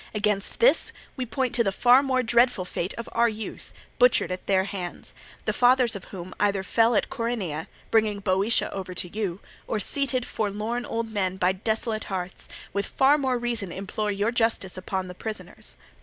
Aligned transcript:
Against 0.15 0.59
this 0.59 0.91
we 1.15 1.27
point 1.27 1.53
to 1.53 1.63
the 1.63 1.71
far 1.71 2.01
more 2.01 2.23
dreadful 2.23 2.65
fate 2.65 2.95
of 2.95 3.07
our 3.11 3.29
youth, 3.29 3.71
butchered 3.99 4.31
at 4.31 4.47
their 4.47 4.63
hands; 4.63 5.13
the 5.45 5.53
fathers 5.53 5.95
of 5.95 6.05
whom 6.05 6.33
either 6.39 6.63
fell 6.63 6.95
at 6.95 7.11
Coronea, 7.11 7.67
bringing 7.91 8.19
Boeotia 8.19 8.71
over 8.73 8.95
to 8.95 9.15
you, 9.15 9.39
or 9.67 9.79
seated, 9.79 10.25
forlorn 10.25 10.87
old 10.87 11.09
men 11.11 11.37
by 11.37 11.51
desolate 11.51 12.05
hearths, 12.05 12.49
with 12.73 12.87
far 12.87 13.19
more 13.19 13.37
reason 13.37 13.71
implore 13.71 14.09
your 14.11 14.31
justice 14.31 14.75
upon 14.75 15.07
the 15.07 15.13
prisoners. 15.13 15.77